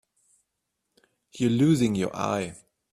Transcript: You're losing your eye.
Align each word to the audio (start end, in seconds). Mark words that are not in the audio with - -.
You're 1.33 1.51
losing 1.51 1.93
your 1.93 2.15
eye. 2.15 2.55